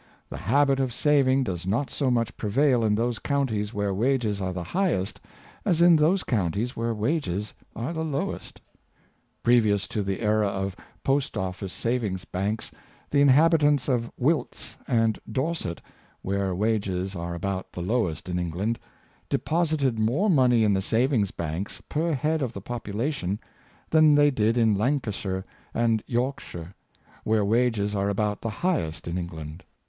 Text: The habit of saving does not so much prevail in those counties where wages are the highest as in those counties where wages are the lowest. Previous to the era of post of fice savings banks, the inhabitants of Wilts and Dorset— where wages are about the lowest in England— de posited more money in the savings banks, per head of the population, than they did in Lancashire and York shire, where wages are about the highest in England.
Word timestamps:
The 0.31 0.37
habit 0.37 0.79
of 0.79 0.91
saving 0.91 1.43
does 1.43 1.67
not 1.67 1.91
so 1.91 2.09
much 2.09 2.35
prevail 2.35 2.83
in 2.83 2.95
those 2.95 3.19
counties 3.19 3.71
where 3.71 3.93
wages 3.93 4.41
are 4.41 4.51
the 4.51 4.63
highest 4.63 5.21
as 5.63 5.79
in 5.79 5.95
those 5.95 6.23
counties 6.23 6.75
where 6.75 6.91
wages 6.95 7.53
are 7.75 7.93
the 7.93 8.03
lowest. 8.03 8.61
Previous 9.43 9.87
to 9.89 10.01
the 10.01 10.21
era 10.21 10.47
of 10.47 10.75
post 11.03 11.37
of 11.37 11.55
fice 11.57 11.71
savings 11.71 12.25
banks, 12.25 12.71
the 13.11 13.21
inhabitants 13.21 13.87
of 13.87 14.11
Wilts 14.17 14.75
and 14.87 15.19
Dorset— 15.31 15.81
where 16.23 16.55
wages 16.55 17.15
are 17.15 17.35
about 17.35 17.71
the 17.71 17.83
lowest 17.83 18.27
in 18.27 18.39
England— 18.39 18.79
de 19.29 19.37
posited 19.37 19.99
more 19.99 20.31
money 20.31 20.63
in 20.63 20.73
the 20.73 20.81
savings 20.81 21.29
banks, 21.29 21.79
per 21.79 22.11
head 22.13 22.41
of 22.41 22.53
the 22.53 22.59
population, 22.61 23.39
than 23.91 24.15
they 24.15 24.31
did 24.31 24.57
in 24.57 24.73
Lancashire 24.73 25.45
and 25.75 26.01
York 26.07 26.39
shire, 26.39 26.73
where 27.23 27.45
wages 27.45 27.93
are 27.93 28.09
about 28.09 28.41
the 28.41 28.49
highest 28.49 29.07
in 29.07 29.15
England. 29.19 29.63